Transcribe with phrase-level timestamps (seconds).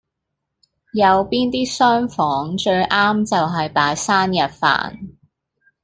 [0.93, 4.97] 右邊啲廂房最啱就喺擺生日飯